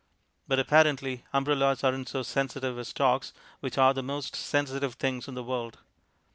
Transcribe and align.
But 0.47 0.57
apparently 0.57 1.25
umbrellas 1.31 1.83
aren't 1.83 2.09
so 2.09 2.23
sensitive 2.23 2.75
as 2.79 2.87
stocks, 2.87 3.33
which 3.59 3.77
are 3.77 3.93
the 3.93 4.01
most 4.01 4.35
sensitive 4.35 4.95
things 4.95 5.27
in 5.27 5.35
the 5.35 5.43
world. 5.43 5.77